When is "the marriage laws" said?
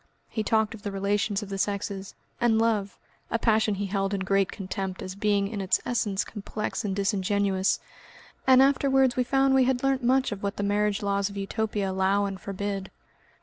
10.57-11.29